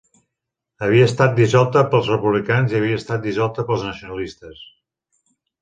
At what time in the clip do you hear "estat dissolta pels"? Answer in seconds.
1.09-2.09, 3.03-3.87